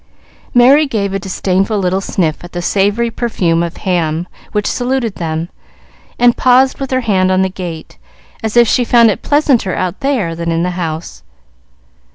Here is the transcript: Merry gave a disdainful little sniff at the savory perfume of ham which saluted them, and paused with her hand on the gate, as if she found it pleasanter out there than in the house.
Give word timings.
Merry 0.55 0.87
gave 0.87 1.13
a 1.13 1.19
disdainful 1.19 1.77
little 1.77 2.01
sniff 2.01 2.43
at 2.43 2.53
the 2.53 2.61
savory 2.63 3.11
perfume 3.11 3.61
of 3.61 3.77
ham 3.77 4.27
which 4.51 4.65
saluted 4.65 5.13
them, 5.17 5.49
and 6.17 6.35
paused 6.35 6.79
with 6.79 6.89
her 6.89 7.01
hand 7.01 7.29
on 7.31 7.43
the 7.43 7.49
gate, 7.49 7.99
as 8.41 8.57
if 8.57 8.67
she 8.67 8.83
found 8.83 9.11
it 9.11 9.21
pleasanter 9.21 9.75
out 9.75 9.99
there 9.99 10.33
than 10.33 10.51
in 10.51 10.63
the 10.63 10.71
house. 10.71 11.21